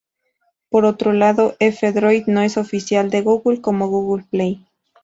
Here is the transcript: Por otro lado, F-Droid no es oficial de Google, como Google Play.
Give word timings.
Por 0.69 0.85
otro 0.85 1.13
lado, 1.13 1.53
F-Droid 1.59 2.25
no 2.25 2.41
es 2.41 2.57
oficial 2.57 3.11
de 3.11 3.21
Google, 3.21 3.61
como 3.61 3.87
Google 3.87 4.25
Play. 4.31 4.65